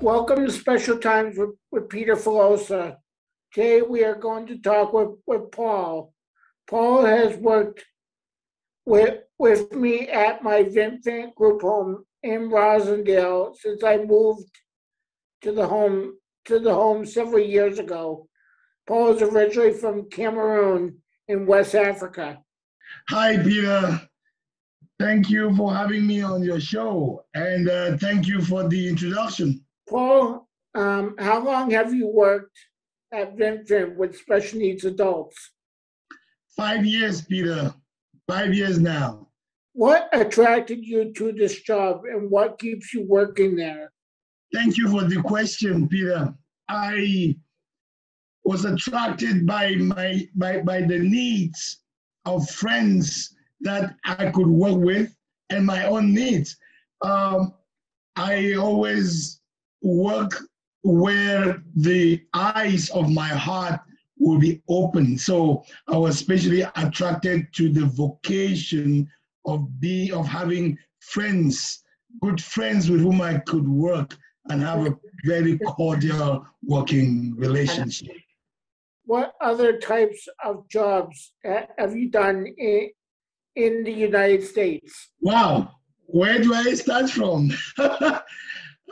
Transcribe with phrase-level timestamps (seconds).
[0.00, 2.96] Welcome to Special Times with, with Peter Filosa.
[3.52, 6.14] Today we are going to talk with, with Paul.
[6.66, 7.84] Paul has worked
[8.86, 14.50] with, with me at my Vinfen group home in Roslindale since I moved
[15.42, 16.14] to the home
[16.46, 18.26] to the home several years ago.
[18.88, 20.96] Paul is originally from Cameroon
[21.28, 22.38] in West Africa.
[23.10, 24.00] Hi, Peter.
[24.98, 29.62] Thank you for having me on your show, and uh, thank you for the introduction.
[29.90, 32.56] Paul, um, how long have you worked
[33.12, 35.36] at Vinfen with special needs adults?
[36.56, 37.74] Five years, Peter.
[38.28, 39.26] Five years now.
[39.72, 43.92] What attracted you to this job and what keeps you working there?
[44.54, 46.32] Thank you for the question, Peter.
[46.68, 47.36] I
[48.44, 51.80] was attracted by my by, by the needs
[52.24, 55.14] of friends that I could work with
[55.50, 56.56] and my own needs.
[57.02, 57.54] Um,
[58.16, 59.39] I always
[59.82, 60.42] work
[60.82, 63.80] where the eyes of my heart
[64.18, 65.18] will be open.
[65.18, 69.08] So I was especially attracted to the vocation
[69.46, 71.82] of be of having friends,
[72.20, 74.16] good friends with whom I could work
[74.48, 78.16] and have a very cordial working relationship.
[79.04, 82.90] What other types of jobs have you done in,
[83.56, 85.10] in the United States?
[85.20, 85.72] Wow,
[86.06, 87.50] where do I start from?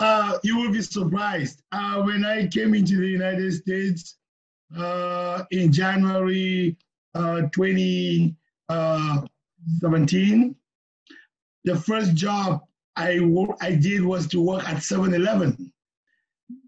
[0.00, 1.62] Uh, you will be surprised.
[1.72, 4.16] Uh, when I came into the United States
[4.76, 6.76] uh, in January
[7.14, 8.36] uh, 2017,
[8.68, 9.22] uh,
[11.64, 12.62] the first job
[12.96, 13.20] I,
[13.60, 15.72] I did was to work at 7 Eleven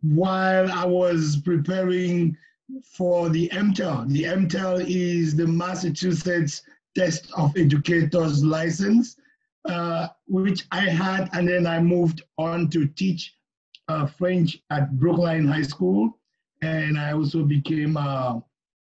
[0.03, 2.37] while I was preparing
[2.97, 4.09] for the MTEL.
[4.09, 6.63] The MTEL is the Massachusetts
[6.97, 9.17] Test of Educators license.
[9.69, 13.35] Uh, which I had, and then I moved on to teach
[13.89, 16.19] uh, French at Brookline High School,
[16.63, 18.43] and I also became a,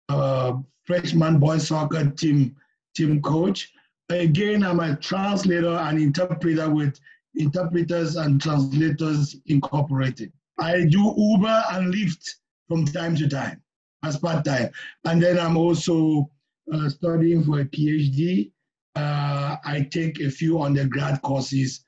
[0.09, 0.53] a
[0.83, 2.55] freshman boys soccer team
[2.95, 3.73] team coach.
[4.09, 6.99] Again, I'm a translator and interpreter with
[7.35, 10.31] Interpreters and Translators Incorporated.
[10.59, 12.29] I do Uber and Lyft
[12.67, 13.59] from time to time
[14.03, 14.69] as part time,
[15.05, 16.29] and then I'm also
[16.71, 18.51] uh, studying for a PhD
[18.95, 21.85] uh, I take a few undergrad courses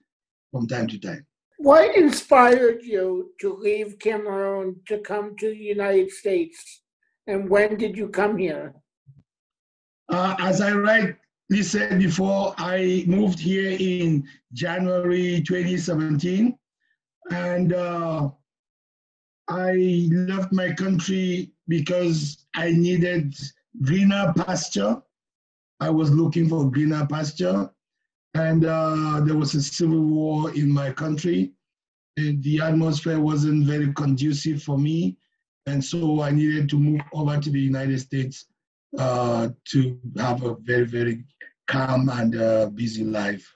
[0.51, 1.25] from time to time.
[1.59, 6.81] What inspired you to leave Cameroon to come to the United States?
[7.25, 8.75] And when did you come here?
[10.09, 16.57] Uh, as I rightly said before, I moved here in January 2017.
[17.31, 18.29] And uh,
[19.49, 23.35] I left my country because I needed
[23.81, 25.01] greener pasture
[25.79, 27.69] I was looking for greener pasture,
[28.33, 31.53] and uh, there was a civil war in my country.
[32.17, 35.17] And the atmosphere wasn't very conducive for me,
[35.67, 38.47] and so I needed to move over to the United States
[38.97, 41.23] uh, to have a very, very
[41.67, 43.55] calm and uh, busy life.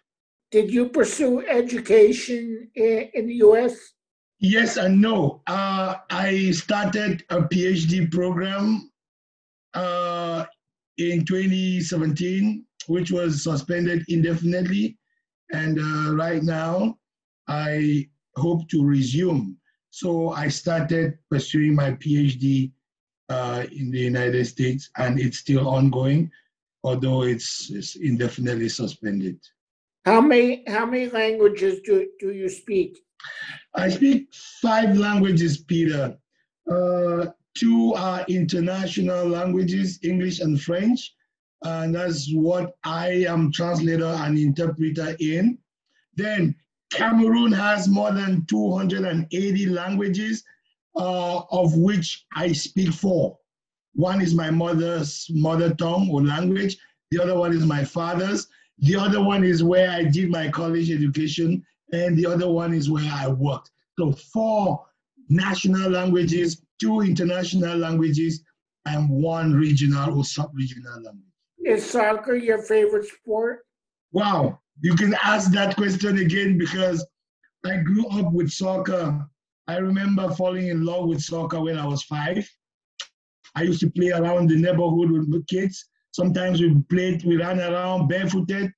[0.52, 3.94] Did you pursue education in, in the U.S.?
[4.40, 5.42] Yes and no.
[5.48, 8.92] Uh, I started a PhD program
[9.74, 10.46] uh,
[11.10, 14.98] in 2017, which was suspended indefinitely.
[15.52, 16.98] And uh, right now,
[17.48, 19.58] I hope to resume.
[19.90, 22.72] So I started pursuing my PhD
[23.30, 26.32] uh, in the United States, and it's still ongoing,
[26.84, 29.38] although it's, it's, indefinitely suspended.
[30.06, 32.98] How many how many languages do, do you speak?
[33.76, 36.18] I speak five languages, Peter.
[36.70, 41.14] Uh, Two are international languages, English and French.
[41.64, 45.58] And that's what I am translator and interpreter in.
[46.16, 46.56] Then
[46.92, 50.44] Cameroon has more than 280 languages,
[50.96, 53.38] uh, of which I speak four.
[53.94, 56.78] One is my mother's mother tongue or language.
[57.12, 58.48] The other one is my father's.
[58.80, 61.66] The other one is where I did my college education.
[61.94, 63.72] And the other one is where I worked.
[64.00, 64.86] So four
[65.32, 68.44] national languages, two international languages,
[68.86, 71.26] and one regional or sub-regional language.
[71.64, 73.60] Is soccer your favorite sport?
[74.12, 77.06] Wow, you can ask that question again because
[77.66, 79.26] I grew up with soccer.
[79.68, 82.50] I remember falling in love with soccer when I was five.
[83.56, 85.88] I used to play around the neighborhood with kids.
[86.12, 88.72] Sometimes we played, we ran around barefooted.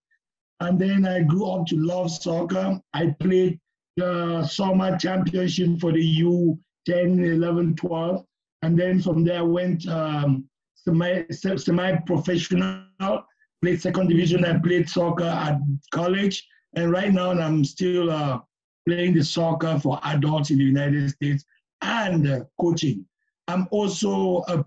[0.60, 2.80] And then I grew up to love soccer.
[2.94, 3.60] I played
[3.98, 8.26] the summer championship for the U 10, 11, 12.
[8.62, 10.46] And then from there, I went um,
[10.76, 13.26] semi, semi-professional,
[13.62, 14.46] played second division.
[14.46, 15.60] I played soccer at
[15.94, 16.46] college.
[16.76, 18.40] And right now, I'm still uh,
[18.88, 21.46] playing the soccer for adults in the United States
[21.82, 23.06] and uh, coaching.
[23.48, 24.66] I'm also a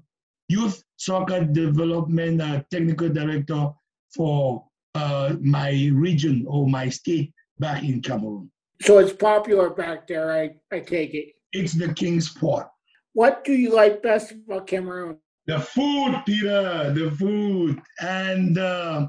[0.49, 3.71] youth soccer development uh, technical director
[4.15, 4.65] for
[4.95, 8.51] uh, my region or my state back in Cameroon.
[8.83, 11.35] So it's popular back there, I, I take it.
[11.53, 12.69] It's the king's sport.
[13.15, 15.19] What do you like best about Cameroon?
[15.47, 17.81] The food, Peter, the food.
[18.01, 19.09] And uh,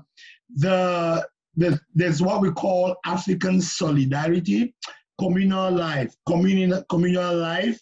[0.56, 1.28] the,
[1.58, 4.74] the there's what we call African solidarity,
[5.20, 7.80] communal life, communal, communal life.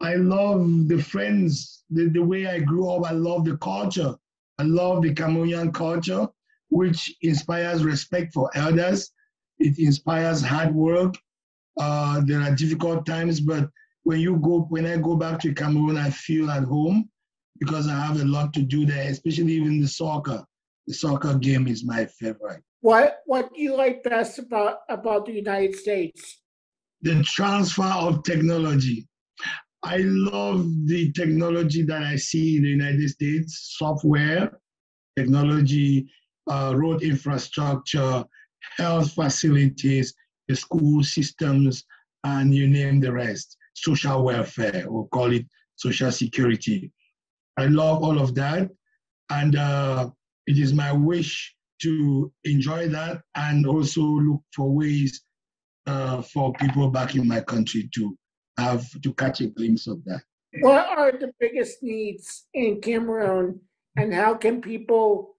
[0.00, 3.10] I love the friends, the, the way I grew up.
[3.10, 4.14] I love the culture.
[4.58, 6.28] I love the Cameroonian culture,
[6.68, 9.10] which inspires respect for elders.
[9.58, 11.14] It inspires hard work.
[11.78, 13.68] Uh, there are difficult times, but
[14.02, 17.08] when you go, when I go back to Cameroon, I feel at home
[17.58, 20.44] because I have a lot to do there, especially even the soccer.
[20.86, 22.62] The soccer game is my favorite.
[22.80, 26.40] What What do you like best about about the United States?
[27.02, 29.08] The transfer of technology.
[29.82, 34.58] I love the technology that I see in the United States, software,
[35.16, 36.08] technology,
[36.50, 38.24] uh, road infrastructure,
[38.76, 40.14] health facilities,
[40.48, 41.84] the school systems,
[42.24, 43.56] and you name the rest.
[43.74, 46.90] Social welfare, we'll call it social security.
[47.56, 48.70] I love all of that.
[49.30, 50.10] And uh,
[50.46, 55.22] it is my wish to enjoy that and also look for ways
[55.86, 58.16] uh, for people back in my country to
[58.58, 60.22] have to catch a glimpse of that.
[60.60, 63.60] What are the biggest needs in Cameroon
[63.96, 65.36] and how can people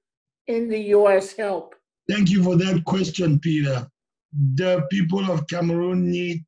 [0.48, 1.76] in the US help?
[2.10, 3.88] Thank you for that question, Peter.
[4.56, 6.44] The people of Cameroon need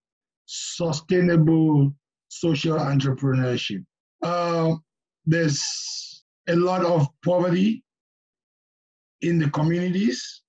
[0.47, 1.93] sustainable
[2.29, 3.83] social entrepreneurship.
[4.23, 4.75] Uh,
[5.25, 7.83] there's a lot of poverty
[9.21, 10.41] in the communities.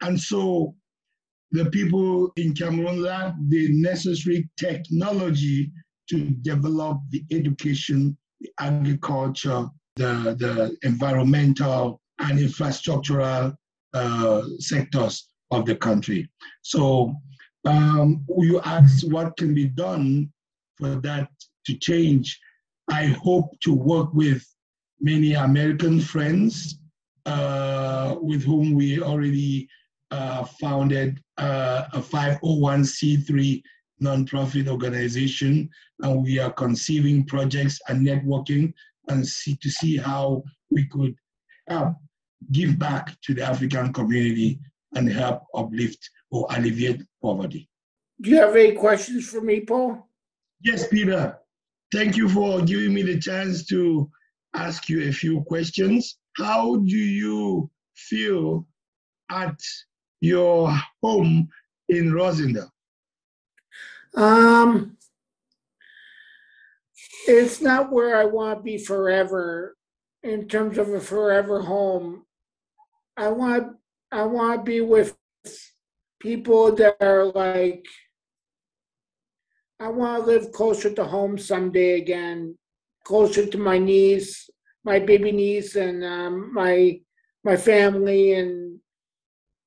[0.00, 0.74] And so
[1.50, 5.70] the people in Cameroon lack the necessary technology
[6.08, 9.66] to develop the education, the agriculture,
[9.96, 13.54] the, the environmental and infrastructural
[13.94, 16.28] uh, sectors of the country.
[16.62, 17.14] So
[17.64, 20.30] um, you asked what can be done
[20.76, 21.28] for that
[21.66, 22.38] to change.
[22.90, 24.44] I hope to work with
[25.00, 26.78] many American friends
[27.26, 29.68] uh, with whom we already
[30.10, 33.62] uh, founded uh, a 501c3
[34.02, 35.68] nonprofit organization,
[36.00, 38.72] and we are conceiving projects and networking
[39.08, 41.14] and see to see how we could
[41.68, 41.94] help
[42.52, 44.58] give back to the African community
[44.94, 47.68] and help uplift or alleviate poverty.
[48.20, 50.08] Do you have any questions for me, Paul?
[50.62, 51.38] Yes, Peter.
[51.92, 54.10] Thank you for giving me the chance to
[54.54, 56.18] ask you a few questions.
[56.36, 58.66] How do you feel
[59.30, 59.58] at
[60.20, 61.48] your home
[61.88, 62.70] in Roslindale?
[64.14, 64.96] Um,
[67.26, 69.76] it's not where I want to be forever
[70.22, 72.24] in terms of a forever home.
[73.18, 73.76] I want
[74.12, 75.16] I want to be with
[76.20, 77.84] people that are like
[79.80, 82.56] I want to live closer to home someday again,
[83.04, 84.48] closer to my niece,
[84.84, 87.00] my baby niece, and um, my
[87.44, 88.78] my family and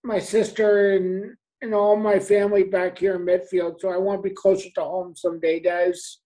[0.03, 3.81] my sister and and all my family back here in Medfield.
[3.81, 5.59] So I want to be closer to home someday.
[5.59, 6.21] That is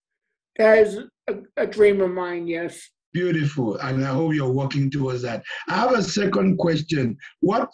[0.58, 2.46] that is a, a dream of mine.
[2.46, 2.88] Yes.
[3.16, 5.42] Beautiful, and I hope you're working towards that.
[5.70, 7.16] I have a second question.
[7.40, 7.70] What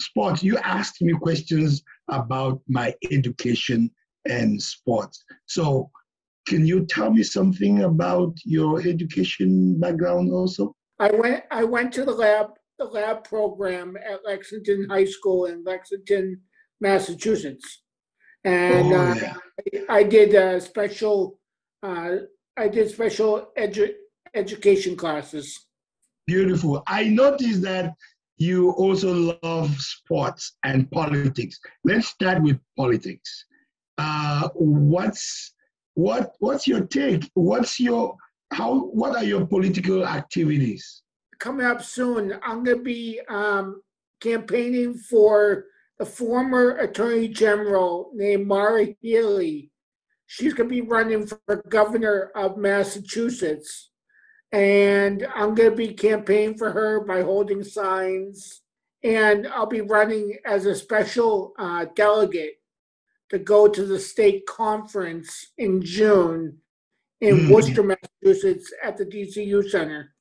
[0.00, 0.42] sports?
[0.42, 3.90] You asked me questions about my education
[4.26, 5.22] and sports.
[5.44, 5.90] So,
[6.48, 10.74] can you tell me something about your education background also?
[10.98, 12.46] I went I went to the lab
[12.78, 16.40] the lab program at Lexington High School in Lexington,
[16.80, 17.82] Massachusetts,
[18.44, 19.34] and Oh, uh.
[19.90, 21.38] I, I did a special
[21.82, 22.12] uh,
[22.56, 23.96] I did special edu-
[24.36, 25.66] education classes.
[26.26, 26.82] Beautiful.
[26.86, 27.94] I noticed that
[28.36, 31.58] you also love sports and politics.
[31.84, 33.44] Let's start with politics.
[33.98, 35.54] Uh, what's
[35.94, 37.30] what what's your take?
[37.34, 38.16] What's your
[38.52, 41.02] how what are your political activities?
[41.38, 43.82] Coming up soon, I'm going to be um,
[44.20, 45.66] campaigning for
[45.98, 49.70] the former Attorney General named Maura Healey.
[50.26, 53.90] She's going to be running for governor of Massachusetts.
[54.52, 58.62] And I'm going to be campaigning for her by holding signs.
[59.02, 62.54] And I'll be running as a special uh, delegate
[63.30, 66.58] to go to the state conference in June
[67.20, 67.50] in Mm.
[67.50, 70.14] Worcester, Massachusetts at the DCU Center.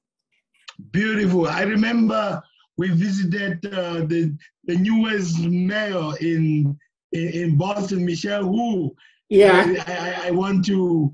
[0.91, 1.47] Beautiful.
[1.47, 2.41] I remember
[2.77, 6.77] we visited uh, the the newest mayor in
[7.11, 8.95] in, in Boston, Michelle Wu.
[9.29, 11.13] Yeah, I, I, I want to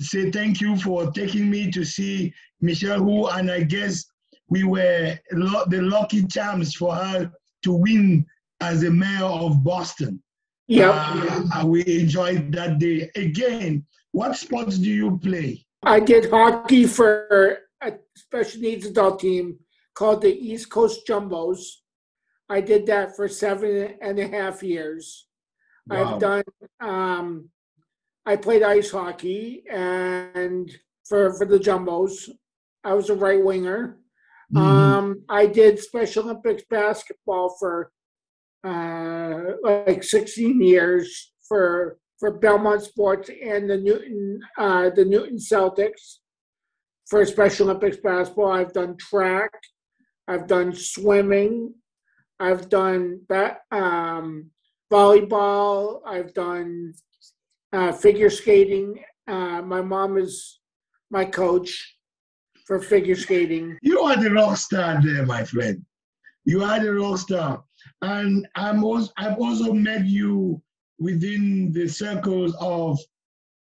[0.00, 4.04] say thank you for taking me to see Michelle Wu, and I guess
[4.48, 7.30] we were lo- the lucky charms for her
[7.64, 8.24] to win
[8.60, 10.22] as the mayor of Boston.
[10.66, 11.44] yeah.
[11.54, 13.10] Uh, we enjoyed that day.
[13.14, 15.64] Again, what sports do you play?
[15.82, 19.58] I did hockey for a special needs adult team
[19.94, 21.60] called the East Coast Jumbos.
[22.48, 25.26] I did that for seven and a half years.
[25.86, 26.14] Wow.
[26.14, 26.42] I've done.
[26.80, 27.50] Um,
[28.26, 30.70] I played ice hockey, and
[31.04, 32.28] for for the Jumbos,
[32.84, 33.98] I was a right winger.
[34.54, 34.58] Mhm.
[34.60, 37.90] Um, I did Special Olympics basketball for
[38.64, 46.18] uh, like 16 years for for Belmont Sports and the Newton uh, the Newton Celtics
[47.08, 48.52] for Special Olympics basketball.
[48.52, 49.52] I've done track,
[50.26, 51.74] I've done swimming,
[52.40, 54.50] I've done ba- um,
[54.92, 56.94] volleyball, I've done
[57.72, 59.02] uh, figure skating.
[59.26, 60.60] Uh, my mom is
[61.10, 61.96] my coach
[62.66, 63.78] for figure skating.
[63.82, 65.84] You are the rock star there, my friend.
[66.44, 67.64] You are the rock star.
[68.02, 70.62] And I'm also, I've also met you
[70.98, 72.98] within the circles of,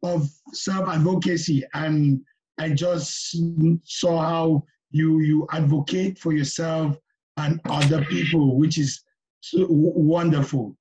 [0.03, 1.65] of self-advocacy.
[1.75, 2.21] And
[2.59, 3.37] I just
[3.85, 6.97] saw how you, you advocate for yourself
[7.37, 9.03] and other people, which is
[9.41, 10.77] so wonderful.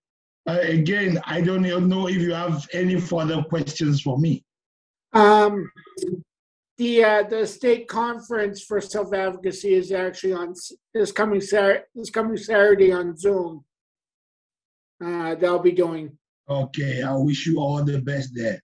[0.45, 4.43] Uh, again, I don't know if you have any further questions for me.
[5.13, 5.71] Um,
[6.77, 11.85] the uh, the state conference for self advocacy is actually on s- is coming Sat
[11.95, 13.63] is coming Saturday on Zoom.
[15.03, 16.17] Uh, they'll be doing.
[16.49, 18.59] Okay, I wish you all the best there.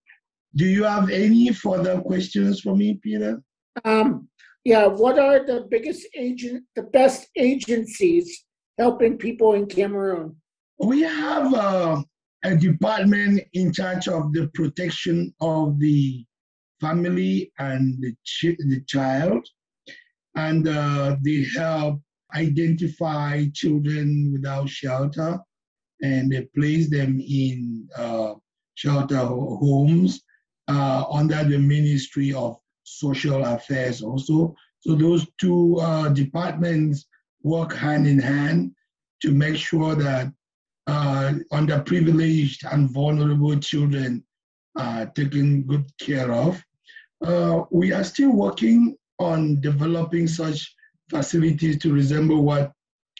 [0.56, 3.42] Do you have any further questions for me, Peter?
[3.86, 4.28] Um,
[4.66, 8.44] yeah, what are the biggest agent, the best agencies
[8.78, 10.36] helping people in Cameroon?
[10.80, 12.02] We have uh,
[12.44, 16.26] a department in charge of the protection of the
[16.80, 19.46] family and the, chi- the child,
[20.36, 22.02] and uh, they help
[22.34, 25.40] identify children without shelter,
[26.02, 28.36] and they place them in uh,
[28.76, 30.22] shelter homes
[30.70, 34.56] uh, under the Ministry of Social Affairs also.
[34.80, 37.06] So those two uh, departments
[37.44, 38.72] work hand in hand
[39.22, 40.32] to make sure that
[40.90, 44.24] uh, underprivileged and vulnerable children
[44.76, 46.64] are taken good care of.
[47.24, 50.74] Uh, we are still working on developing such
[51.10, 52.72] facilities to resemble what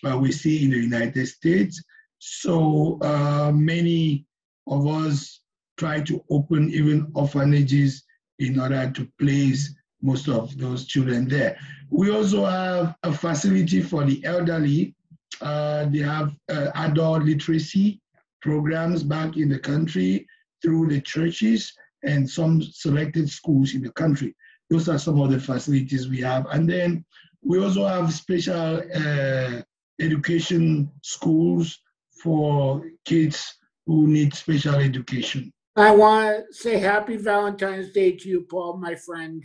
[0.10, 1.82] uh, we see in the United States.
[2.18, 4.26] So uh, many
[4.68, 5.42] of us
[5.78, 8.04] try to open even orphanages
[8.40, 11.58] in order to place most of those children there.
[11.90, 14.96] We also have a facility for the elderly
[15.42, 18.02] they have uh, adult literacy
[18.42, 20.26] programs back in the country
[20.62, 24.36] through the churches and some selected schools in the country.
[24.70, 26.46] Those are some of the facilities we have.
[26.52, 27.06] And then
[27.42, 29.62] we also have special uh,
[30.00, 31.80] education schools
[32.22, 33.56] for kids
[33.86, 35.52] who need special education.
[35.76, 39.44] I want to say happy Valentine's Day to you, Paul, my friend.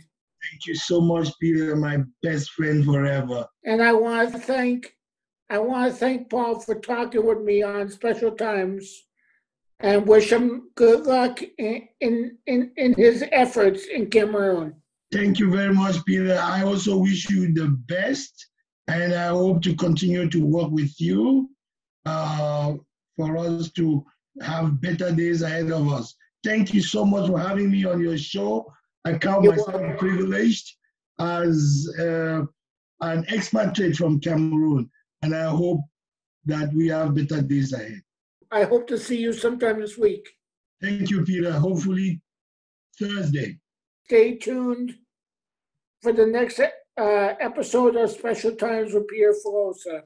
[0.51, 3.47] Thank you so much, Peter, my best friend forever.
[3.63, 4.95] And I want to thank
[5.49, 9.03] I want to thank Paul for talking with me on special times
[9.79, 14.75] and wish him good luck in in, in, in his efforts in Cameroon.
[15.11, 16.37] Thank you very much, Peter.
[16.41, 18.47] I also wish you the best,
[18.87, 21.49] and I hope to continue to work with you
[22.05, 22.73] uh,
[23.15, 24.05] for us to
[24.41, 26.15] have better days ahead of us.
[26.43, 28.71] Thank you so much for having me on your show.
[29.05, 29.97] I count You're myself welcome.
[29.97, 30.75] privileged
[31.19, 32.41] as uh,
[33.01, 34.89] an expatriate from Cameroon,
[35.25, 35.81] and I hope
[36.45, 38.01] that we have better days ahead.
[38.51, 40.29] I hope to see you sometime this week.
[40.81, 41.51] Thank you, Peter.
[41.51, 42.21] Hopefully,
[42.99, 43.57] Thursday.
[44.05, 44.93] Stay tuned
[46.01, 50.03] for the next uh, episode of Special Times with Pierre Filosa.